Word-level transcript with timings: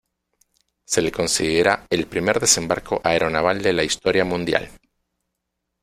Se 0.83 0.99
le 1.03 1.11
considera 1.11 1.85
el 1.91 2.07
primer 2.07 2.39
desembarco 2.39 3.01
aeronaval 3.03 3.61
de 3.61 3.71
la 3.73 3.83
historia 3.83 4.25
mundial. 4.25 4.71